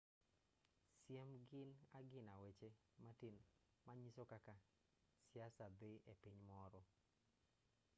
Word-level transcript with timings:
siem 1.01 1.31
gin 1.51 1.73
agina 1.99 2.33
weche 2.43 2.69
matin 3.03 3.35
manyiso 3.85 4.23
kaka 4.33 4.53
siasa 5.31 5.65
dhii 5.79 5.97
epiny 6.15 6.39
moro 6.51 6.81